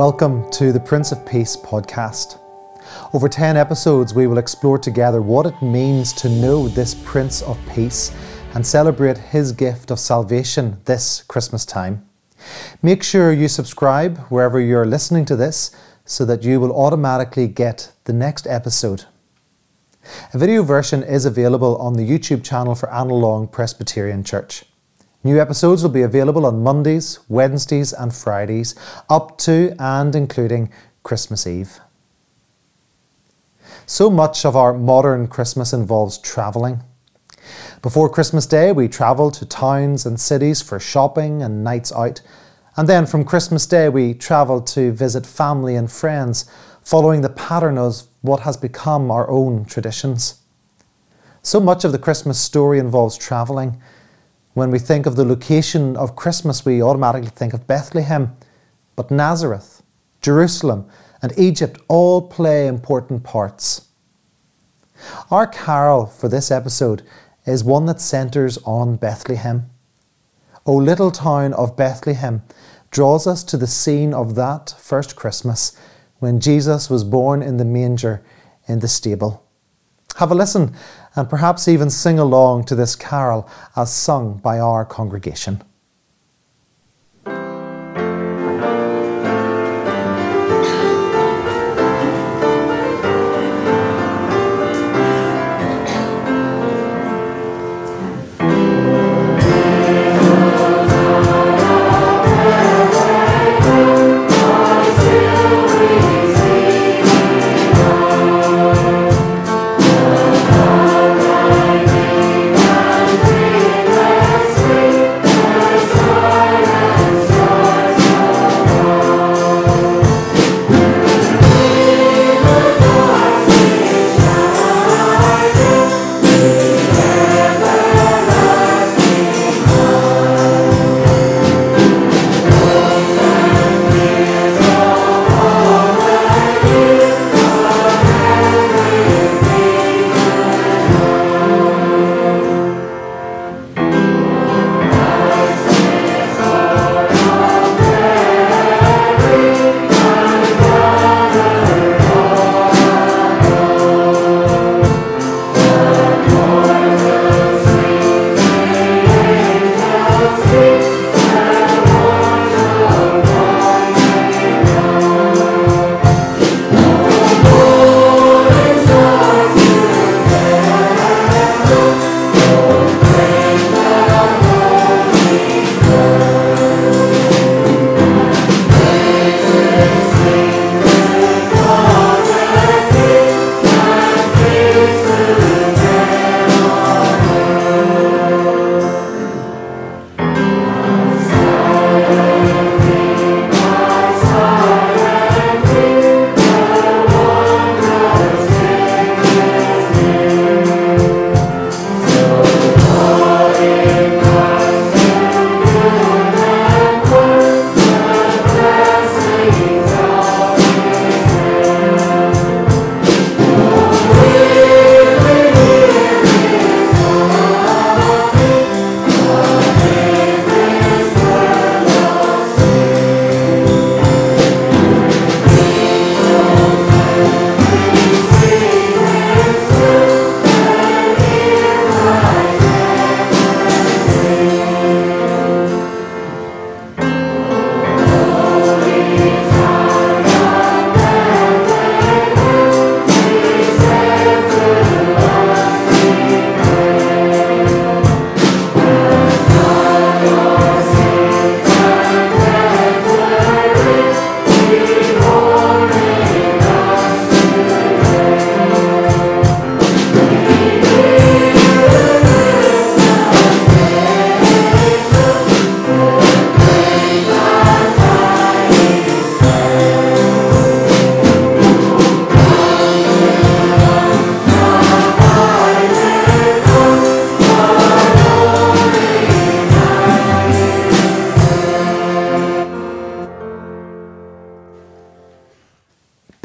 Welcome 0.00 0.50
to 0.52 0.72
the 0.72 0.80
Prince 0.80 1.12
of 1.12 1.26
Peace 1.26 1.58
podcast. 1.58 2.38
Over 3.12 3.28
10 3.28 3.58
episodes, 3.58 4.14
we 4.14 4.26
will 4.26 4.38
explore 4.38 4.78
together 4.78 5.20
what 5.20 5.44
it 5.44 5.60
means 5.60 6.14
to 6.14 6.30
know 6.30 6.68
this 6.68 6.94
Prince 7.04 7.42
of 7.42 7.58
Peace 7.68 8.10
and 8.54 8.66
celebrate 8.66 9.18
his 9.18 9.52
gift 9.52 9.90
of 9.90 10.00
salvation 10.00 10.80
this 10.86 11.22
Christmas 11.24 11.66
time. 11.66 12.08
Make 12.80 13.02
sure 13.02 13.30
you 13.30 13.46
subscribe 13.46 14.16
wherever 14.30 14.58
you're 14.58 14.86
listening 14.86 15.26
to 15.26 15.36
this 15.36 15.76
so 16.06 16.24
that 16.24 16.44
you 16.44 16.60
will 16.60 16.72
automatically 16.72 17.46
get 17.46 17.92
the 18.04 18.14
next 18.14 18.46
episode. 18.46 19.04
A 20.32 20.38
video 20.38 20.62
version 20.62 21.02
is 21.02 21.26
available 21.26 21.76
on 21.76 21.92
the 21.92 22.08
YouTube 22.08 22.42
channel 22.42 22.74
for 22.74 22.88
Annalong 22.88 23.52
Presbyterian 23.52 24.24
Church. 24.24 24.64
New 25.22 25.38
episodes 25.38 25.82
will 25.82 25.90
be 25.90 26.00
available 26.00 26.46
on 26.46 26.62
Mondays, 26.62 27.18
Wednesdays, 27.28 27.92
and 27.92 28.14
Fridays, 28.14 28.74
up 29.10 29.36
to 29.38 29.74
and 29.78 30.16
including 30.16 30.72
Christmas 31.02 31.46
Eve. 31.46 31.78
So 33.84 34.08
much 34.08 34.46
of 34.46 34.56
our 34.56 34.72
modern 34.72 35.28
Christmas 35.28 35.74
involves 35.74 36.16
travelling. 36.16 36.82
Before 37.82 38.08
Christmas 38.08 38.46
Day, 38.46 38.72
we 38.72 38.88
travel 38.88 39.30
to 39.32 39.44
towns 39.44 40.06
and 40.06 40.18
cities 40.18 40.62
for 40.62 40.80
shopping 40.80 41.42
and 41.42 41.62
nights 41.62 41.92
out. 41.92 42.22
And 42.78 42.88
then 42.88 43.04
from 43.04 43.24
Christmas 43.24 43.66
Day, 43.66 43.90
we 43.90 44.14
travel 44.14 44.62
to 44.62 44.90
visit 44.90 45.26
family 45.26 45.76
and 45.76 45.92
friends, 45.92 46.50
following 46.82 47.20
the 47.20 47.28
pattern 47.28 47.76
of 47.76 48.04
what 48.22 48.40
has 48.40 48.56
become 48.56 49.10
our 49.10 49.28
own 49.28 49.66
traditions. 49.66 50.40
So 51.42 51.60
much 51.60 51.84
of 51.84 51.92
the 51.92 51.98
Christmas 51.98 52.40
story 52.40 52.78
involves 52.78 53.18
travelling 53.18 53.82
when 54.54 54.70
we 54.70 54.78
think 54.78 55.06
of 55.06 55.16
the 55.16 55.24
location 55.24 55.96
of 55.96 56.16
Christmas, 56.16 56.64
we 56.64 56.82
automatically 56.82 57.30
think 57.30 57.54
of 57.54 57.66
Bethlehem, 57.66 58.36
but 58.96 59.10
Nazareth, 59.10 59.82
Jerusalem, 60.20 60.88
and 61.22 61.32
Egypt 61.38 61.80
all 61.88 62.22
play 62.22 62.66
important 62.66 63.22
parts. 63.22 63.88
Our 65.30 65.46
carol 65.46 66.06
for 66.06 66.28
this 66.28 66.50
episode 66.50 67.02
is 67.46 67.64
one 67.64 67.86
that 67.86 68.00
centres 68.00 68.58
on 68.64 68.96
Bethlehem. 68.96 69.70
O 70.66 70.74
little 70.74 71.10
town 71.10 71.54
of 71.54 71.76
Bethlehem 71.76 72.42
draws 72.90 73.26
us 73.26 73.42
to 73.44 73.56
the 73.56 73.66
scene 73.66 74.12
of 74.12 74.34
that 74.34 74.74
first 74.78 75.16
Christmas 75.16 75.76
when 76.18 76.40
Jesus 76.40 76.90
was 76.90 77.04
born 77.04 77.42
in 77.42 77.56
the 77.56 77.64
manger 77.64 78.22
in 78.66 78.80
the 78.80 78.88
stable. 78.88 79.44
Have 80.16 80.30
a 80.30 80.34
listen 80.34 80.74
and 81.16 81.28
perhaps 81.28 81.68
even 81.68 81.90
sing 81.90 82.18
along 82.18 82.64
to 82.64 82.74
this 82.74 82.94
carol 82.94 83.48
as 83.76 83.92
sung 83.92 84.38
by 84.38 84.58
our 84.58 84.84
congregation. 84.84 85.62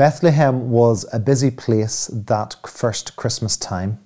Bethlehem 0.06 0.70
was 0.70 1.04
a 1.12 1.18
busy 1.18 1.50
place 1.50 2.12
that 2.14 2.58
first 2.68 3.16
Christmas 3.16 3.58
time. 3.58 3.98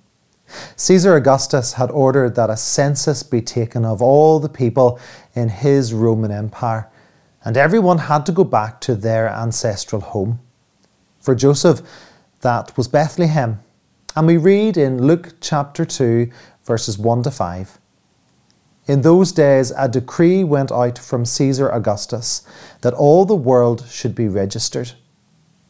Caesar 0.74 1.14
Augustus 1.14 1.74
had 1.74 1.90
ordered 1.90 2.36
that 2.36 2.48
a 2.48 2.56
census 2.56 3.22
be 3.22 3.42
taken 3.42 3.84
of 3.84 4.00
all 4.00 4.40
the 4.40 4.48
people 4.48 4.98
in 5.34 5.50
his 5.50 5.92
Roman 5.92 6.30
Empire, 6.30 6.88
and 7.44 7.54
everyone 7.54 7.98
had 7.98 8.24
to 8.24 8.32
go 8.32 8.44
back 8.44 8.80
to 8.80 8.94
their 8.94 9.28
ancestral 9.28 10.00
home. 10.00 10.40
For 11.20 11.34
Joseph, 11.34 11.82
that 12.40 12.74
was 12.78 12.88
Bethlehem. 12.88 13.60
And 14.16 14.26
we 14.26 14.38
read 14.38 14.78
in 14.78 15.06
Luke 15.06 15.34
chapter 15.42 15.84
2, 15.84 16.30
verses 16.64 16.96
1 16.96 17.24
to 17.24 17.30
5. 17.30 17.78
In 18.86 19.02
those 19.02 19.32
days, 19.32 19.70
a 19.76 19.86
decree 19.86 20.44
went 20.44 20.72
out 20.72 20.96
from 20.96 21.26
Caesar 21.26 21.68
Augustus 21.68 22.42
that 22.80 22.94
all 22.94 23.26
the 23.26 23.34
world 23.34 23.86
should 23.90 24.14
be 24.14 24.28
registered. 24.28 24.92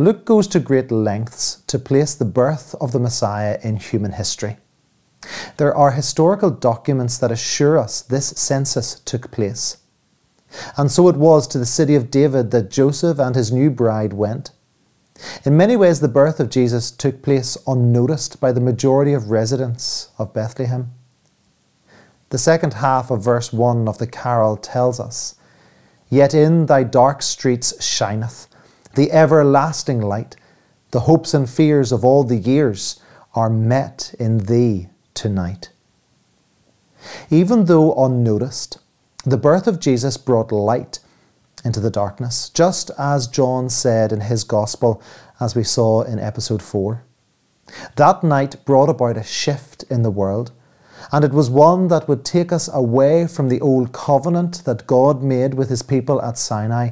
Luke 0.00 0.24
goes 0.24 0.46
to 0.46 0.60
great 0.60 0.90
lengths 0.90 1.62
to 1.66 1.78
place 1.78 2.14
the 2.14 2.24
birth 2.24 2.74
of 2.80 2.92
the 2.92 2.98
Messiah 2.98 3.58
in 3.62 3.76
human 3.76 4.12
history. 4.12 4.56
There 5.58 5.76
are 5.76 5.90
historical 5.90 6.48
documents 6.48 7.18
that 7.18 7.30
assure 7.30 7.76
us 7.76 8.00
this 8.00 8.28
census 8.28 8.98
took 9.00 9.30
place. 9.30 9.76
And 10.78 10.90
so 10.90 11.08
it 11.08 11.16
was 11.16 11.46
to 11.48 11.58
the 11.58 11.66
city 11.66 11.96
of 11.96 12.10
David 12.10 12.50
that 12.50 12.70
Joseph 12.70 13.18
and 13.18 13.36
his 13.36 13.52
new 13.52 13.68
bride 13.68 14.14
went. 14.14 14.52
In 15.44 15.58
many 15.58 15.76
ways, 15.76 16.00
the 16.00 16.08
birth 16.08 16.40
of 16.40 16.48
Jesus 16.48 16.90
took 16.90 17.20
place 17.20 17.58
unnoticed 17.66 18.40
by 18.40 18.52
the 18.52 18.60
majority 18.60 19.12
of 19.12 19.30
residents 19.30 20.08
of 20.16 20.32
Bethlehem. 20.32 20.92
The 22.30 22.38
second 22.38 22.72
half 22.72 23.10
of 23.10 23.22
verse 23.22 23.52
1 23.52 23.86
of 23.86 23.98
the 23.98 24.06
carol 24.06 24.56
tells 24.56 24.98
us 24.98 25.34
Yet 26.08 26.32
in 26.32 26.64
thy 26.64 26.84
dark 26.84 27.20
streets 27.20 27.84
shineth 27.84 28.46
the 28.94 29.12
everlasting 29.12 30.00
light. 30.00 30.36
The 30.90 31.00
hopes 31.00 31.34
and 31.34 31.48
fears 31.48 31.92
of 31.92 32.04
all 32.04 32.24
the 32.24 32.36
years 32.36 33.00
are 33.34 33.50
met 33.50 34.14
in 34.18 34.38
thee 34.38 34.88
tonight. 35.14 35.70
Even 37.30 37.66
though 37.66 37.94
unnoticed, 37.94 38.78
the 39.24 39.36
birth 39.36 39.66
of 39.66 39.80
Jesus 39.80 40.16
brought 40.16 40.50
light 40.50 40.98
into 41.64 41.80
the 41.80 41.90
darkness, 41.90 42.48
just 42.48 42.90
as 42.98 43.28
John 43.28 43.68
said 43.68 44.12
in 44.12 44.22
his 44.22 44.44
Gospel, 44.44 45.02
as 45.38 45.54
we 45.54 45.62
saw 45.62 46.02
in 46.02 46.18
episode 46.18 46.62
4. 46.62 47.04
That 47.96 48.24
night 48.24 48.64
brought 48.64 48.88
about 48.88 49.16
a 49.16 49.22
shift 49.22 49.84
in 49.84 50.02
the 50.02 50.10
world, 50.10 50.50
and 51.12 51.24
it 51.24 51.32
was 51.32 51.48
one 51.48 51.88
that 51.88 52.08
would 52.08 52.24
take 52.24 52.52
us 52.52 52.68
away 52.72 53.26
from 53.26 53.48
the 53.48 53.60
old 53.60 53.92
covenant 53.92 54.64
that 54.64 54.86
God 54.86 55.22
made 55.22 55.54
with 55.54 55.70
his 55.70 55.82
people 55.82 56.20
at 56.20 56.36
Sinai 56.36 56.90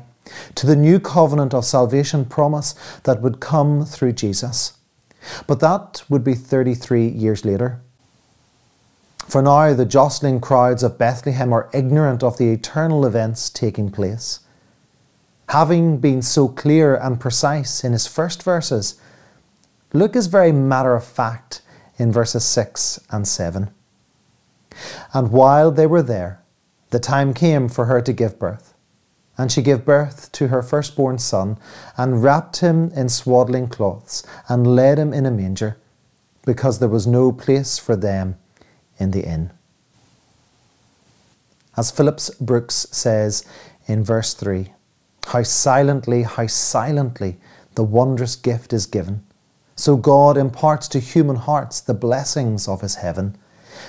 to 0.55 0.67
the 0.67 0.77
new 0.77 1.01
covenant 1.01 1.55
of 1.55 1.65
salvation 1.65 2.25
promise 2.25 2.75
that 3.05 3.21
would 3.23 3.41
come 3.41 3.85
through 3.85 4.13
Jesus. 4.13 4.79
But 5.47 5.61
that 5.61 6.03
would 6.09 6.25
be 6.25 6.35
33 6.35 7.07
years 7.09 7.45
later. 7.45 7.81
For 9.29 9.43
now, 9.43 9.75
the 9.75 9.85
jostling 9.85 10.41
crowds 10.41 10.83
of 10.83 10.97
Bethlehem 10.97 11.53
are 11.53 11.69
ignorant 11.75 12.23
of 12.23 12.39
the 12.39 12.51
eternal 12.51 13.05
events 13.05 13.51
taking 13.51 13.91
place. 13.91 14.41
Having 15.51 15.99
been 15.99 16.23
so 16.23 16.49
clear 16.49 16.97
and 16.97 17.21
precise 17.21 17.85
in 17.85 17.93
his 17.93 18.07
first 18.07 18.43
verses, 18.43 19.01
Luke 19.93 20.17
is 20.17 20.27
very 20.27 20.53
matter 20.53 20.95
of 20.95 21.05
fact 21.05 21.63
in 21.99 22.13
verses 22.13 22.45
6 22.45 23.01
and 23.11 23.27
7. 23.27 23.71
And 25.13 25.31
while 25.31 25.71
they 25.71 25.87
were 25.87 26.03
there, 26.03 26.43
the 26.91 27.01
time 27.01 27.35
came 27.35 27.69
for 27.69 27.87
her 27.87 28.01
to 28.01 28.13
give 28.13 28.39
birth. 28.39 28.75
And 29.39 29.51
she 29.53 29.63
gave 29.63 29.85
birth 29.85 30.31
to 30.33 30.49
her 30.49 30.63
firstborn 30.63 31.19
son, 31.19 31.59
and 31.97 32.23
wrapped 32.23 32.57
him 32.59 32.91
in 32.91 33.09
swaddling 33.09 33.69
cloths, 33.69 34.25
and 34.49 34.75
laid 34.77 34.99
him 34.99 35.15
in 35.15 35.25
a 35.25 35.31
manger, 35.31 35.79
because 36.45 36.81
there 36.81 36.89
was 36.89 37.07
no 37.07 37.31
place 37.31 37.79
for 37.79 37.95
them 37.95 38.37
in 38.99 39.13
the 39.13 39.25
inn. 39.25 39.53
As 41.77 41.93
Phillips 41.93 42.31
Brooks 42.41 42.89
says 42.91 43.45
in 43.87 44.03
verse 44.03 44.35
3 44.35 44.73
How 45.27 45.45
silently, 45.45 46.25
how 46.25 46.49
silently 46.49 47.37
the 47.77 47.85
wondrous 47.85 48.35
gift 48.35 48.73
is 48.73 48.87
given. 48.87 49.23
So 49.77 49.95
God 49.97 50.37
imparts 50.37 50.89
to 50.89 50.99
human 50.99 51.37
hearts 51.37 51.81
the 51.81 51.95
blessings 51.95 52.67
of 52.67 52.81
his 52.81 52.97
heaven. 52.97 53.39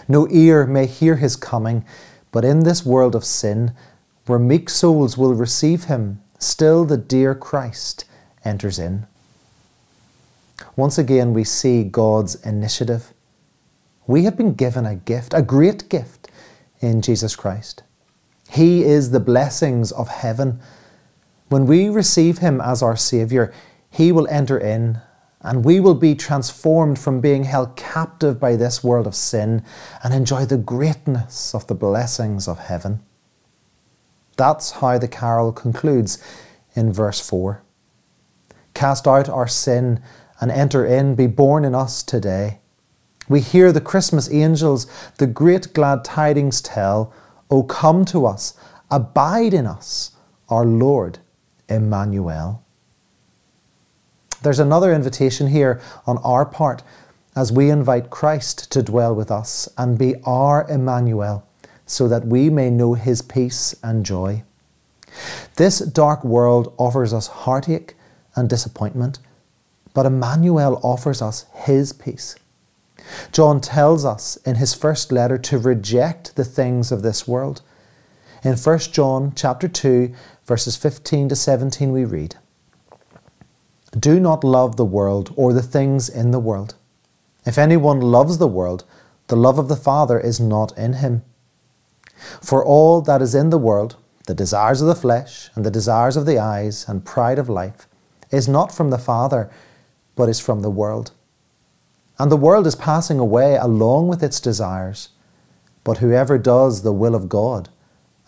No 0.07 0.27
ear 0.29 0.67
may 0.67 0.85
hear 0.85 1.15
his 1.15 1.35
coming, 1.35 1.83
but 2.31 2.45
in 2.45 2.59
this 2.59 2.85
world 2.85 3.15
of 3.15 3.25
sin, 3.25 3.73
where 4.30 4.40
meek 4.40 4.69
souls 4.69 5.18
will 5.18 5.33
receive 5.33 5.86
him, 5.86 6.21
still 6.38 6.86
the 6.86 6.98
dear 6.98 7.36
Christ 7.36 8.06
enters 8.45 8.80
in. 8.80 9.07
Once 10.76 10.98
again, 10.98 11.33
we 11.33 11.44
see 11.44 11.83
God's 11.83 12.36
initiative 12.45 13.14
we 14.09 14.24
have 14.24 14.36
been 14.36 14.56
given 14.56 14.88
a 14.88 14.95
gift, 14.95 15.36
a 15.36 15.44
great 15.44 15.88
gift 15.88 16.31
in 16.80 17.04
Jesus 17.04 17.36
Christ. 17.36 17.83
He 18.50 18.83
is 18.83 19.12
the 19.12 19.19
blessings 19.19 19.92
of 19.92 20.07
heaven. 20.07 20.59
When 21.50 21.68
we 21.68 21.90
receive 21.90 22.40
Him 22.40 22.59
as 22.59 22.81
our 22.81 22.95
Saviour, 22.95 23.54
He 23.92 24.12
will 24.12 24.28
enter 24.30 24.57
in 24.57 25.00
and 25.42 25.64
we 25.64 25.80
will 25.80 25.94
be 25.94 26.16
transformed 26.16 26.98
from 26.98 27.21
being 27.21 27.44
held 27.44 27.76
captive 27.76 28.40
by 28.40 28.56
this 28.56 28.83
world 28.83 29.06
of 29.06 29.14
sin 29.14 29.64
and 30.04 30.12
enjoy 30.12 30.44
the 30.44 30.57
greatness 30.57 31.54
of 31.54 31.68
the 31.68 31.76
blessings 31.76 32.48
of 32.48 32.57
heaven. 32.57 33.02
That's 34.39 34.71
how 34.71 34.97
the 34.97 35.09
carol 35.09 35.51
concludes 35.51 36.17
in 36.73 36.93
verse 36.93 37.19
4. 37.19 37.61
Cast 38.73 39.05
out 39.05 39.27
our 39.27 39.49
sin 39.49 40.01
and 40.39 40.49
enter 40.49 40.85
in, 40.85 41.15
be 41.15 41.27
born 41.27 41.65
in 41.65 41.75
us 41.75 42.01
today. 42.01 42.59
We 43.27 43.41
hear 43.41 43.73
the 43.73 43.81
Christmas 43.81 44.31
angels 44.31 44.87
the 45.17 45.27
great 45.27 45.73
glad 45.73 46.05
tidings 46.05 46.61
tell 46.61 47.13
O 47.51 47.63
come 47.63 48.05
to 48.05 48.25
us, 48.25 48.53
abide 48.89 49.53
in 49.53 49.65
us, 49.65 50.11
our 50.47 50.63
Lord 50.63 51.19
Emmanuel. 51.67 52.63
There's 54.41 54.59
another 54.59 54.93
invitation 54.93 55.47
here 55.47 55.81
on 56.07 56.17
our 56.19 56.45
part 56.45 56.81
as 57.35 57.51
we 57.51 57.69
invite 57.69 58.09
Christ 58.09 58.71
to 58.71 58.81
dwell 58.81 59.13
with 59.13 59.31
us 59.31 59.67
and 59.77 59.97
be 59.97 60.15
our 60.23 60.65
Emmanuel, 60.69 61.45
so 61.89 62.07
that 62.07 62.27
we 62.27 62.51
may 62.51 62.69
know 62.69 62.93
his 62.93 63.23
peace 63.23 63.75
and 63.83 64.05
joy. 64.05 64.43
This 65.55 65.79
dark 65.79 66.23
world 66.23 66.71
offers 66.77 67.13
us 67.13 67.25
heartache 67.27 67.95
and 68.35 68.47
disappointment, 68.47 69.17
but 69.95 70.05
Emmanuel 70.05 70.79
offers 70.83 71.19
us 71.19 71.47
his 71.51 71.91
peace. 71.91 72.35
John 73.31 73.59
tells 73.59 74.05
us 74.05 74.37
in 74.45 74.55
his 74.55 74.75
first 74.75 75.11
letter 75.11 75.39
to 75.39 75.57
reject 75.57 76.35
the 76.35 76.45
things 76.45 76.91
of 76.91 77.01
this 77.01 77.27
world. 77.27 77.63
In 78.43 78.55
1 78.55 78.79
John 78.91 79.33
chapter 79.35 79.67
2 79.67 80.13
verses 80.45 80.75
15 80.75 81.29
to 81.29 81.35
17 81.35 81.91
we 81.91 82.05
read, 82.05 82.35
Do 83.97 84.19
not 84.19 84.43
love 84.43 84.75
the 84.75 84.85
world 84.85 85.33
or 85.35 85.53
the 85.53 85.63
things 85.63 86.07
in 86.07 86.29
the 86.29 86.39
world. 86.39 86.75
If 87.47 87.57
anyone 87.57 87.99
loves 87.99 88.37
the 88.37 88.47
world, 88.47 88.85
the 89.25 89.35
love 89.35 89.57
of 89.57 89.69
the 89.69 89.75
Father 89.75 90.19
is 90.19 90.39
not 90.39 90.77
in 90.77 90.93
him. 90.93 91.23
For 92.42 92.64
all 92.64 93.02
that 93.02 93.21
is 93.21 93.35
in 93.35 93.49
the 93.49 93.57
world, 93.57 93.95
the 94.28 94.33
desires 94.33 94.81
of 94.81 94.88
the 94.88 94.95
flesh 94.95 95.49
and 95.56 95.66
the 95.66 95.71
desires 95.71 96.16
of 96.16 96.26
the 96.26 96.38
eyes 96.38 96.88
and 96.88 97.06
pride 97.06 97.40
of 97.40 97.49
life, 97.49 97.88
is 98.31 98.47
not 98.47 98.71
from 98.71 98.90
the 98.90 98.97
Father, 98.97 99.49
but 100.16 100.30
is 100.30 100.40
from 100.40 100.61
the 100.61 100.69
world. 100.69 101.11
And 102.19 102.31
the 102.31 102.38
world 102.38 102.68
is 102.68 102.76
passing 102.76 103.18
away 103.18 103.56
along 103.56 104.07
with 104.07 104.21
its 104.21 104.40
desires, 104.40 105.09
but 105.83 105.99
whoever 105.99 106.38
does 106.38 106.81
the 106.81 106.92
will 106.92 107.16
of 107.16 107.30
God 107.30 107.69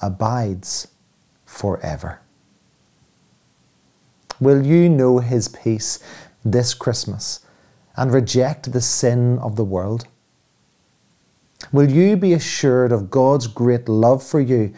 abides 0.01 0.87
forever. 1.45 2.21
Will 4.39 4.65
you 4.65 4.89
know 4.89 5.19
His 5.19 5.49
peace 5.49 5.99
this 6.43 6.73
Christmas 6.73 7.41
and 7.95 8.11
reject 8.11 8.71
the 8.71 8.81
sin 8.81 9.37
of 9.39 9.55
the 9.55 9.63
world? 9.63 10.07
Will 11.71 11.89
you 11.89 12.17
be 12.17 12.33
assured 12.33 12.91
of 12.91 13.09
God's 13.09 13.47
great 13.47 13.87
love 13.87 14.23
for 14.23 14.41
you 14.41 14.73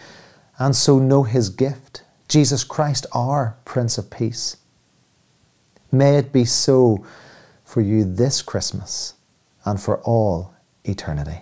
and 0.60 0.76
so 0.76 1.00
know 1.00 1.24
His 1.24 1.50
gift, 1.50 2.04
Jesus 2.28 2.64
Christ, 2.64 3.06
our 3.14 3.58
Prince 3.66 3.98
of 3.98 4.10
Peace? 4.10 4.58
May 5.92 6.18
it 6.18 6.32
be 6.32 6.46
so 6.46 7.06
for 7.64 7.82
you 7.82 8.04
this 8.04 8.42
Christmas 8.42 9.14
and 9.66 9.80
for 9.80 10.00
all 10.02 10.54
eternity. 10.84 11.42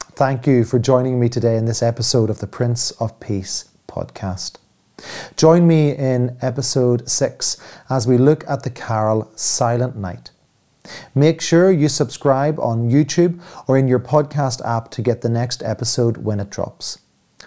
Thank 0.00 0.46
you 0.46 0.64
for 0.64 0.78
joining 0.78 1.20
me 1.20 1.28
today 1.28 1.56
in 1.56 1.66
this 1.66 1.82
episode 1.82 2.30
of 2.30 2.40
The 2.40 2.46
Prince 2.46 2.90
of 2.92 3.20
Peace. 3.20 3.66
podcast. 3.86 4.56
Join 5.36 5.66
me 5.66 5.94
in 5.94 6.36
episode 6.42 7.08
6 7.08 7.56
as 7.88 8.06
we 8.06 8.18
look 8.18 8.44
at 8.48 8.62
the 8.62 8.70
carol 8.70 9.30
Silent 9.34 9.96
Night. 9.96 10.30
Make 11.14 11.40
sure 11.40 11.70
you 11.70 11.88
subscribe 11.88 12.58
on 12.60 12.90
YouTube 12.90 13.40
or 13.66 13.78
in 13.78 13.88
your 13.88 14.00
podcast 14.00 14.64
app 14.64 14.90
to 14.92 15.02
get 15.02 15.20
the 15.20 15.28
next 15.28 15.62
episode 15.62 16.16
when 16.18 16.40
it 16.40 16.50
drops. 16.50 17.00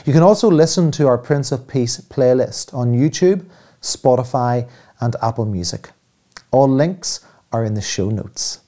You 0.05 0.13
can 0.13 0.23
also 0.23 0.49
listen 0.49 0.91
to 0.91 1.07
our 1.07 1.17
Prince 1.17 1.51
of 1.51 1.67
Peace 1.67 1.99
playlist 1.99 2.73
on 2.73 2.93
YouTube, 2.93 3.45
Spotify, 3.81 4.69
and 5.01 5.17
Apple 5.21 5.45
Music. 5.45 5.91
All 6.51 6.69
links 6.69 7.19
are 7.51 7.65
in 7.65 7.73
the 7.73 7.81
show 7.81 8.09
notes. 8.09 8.62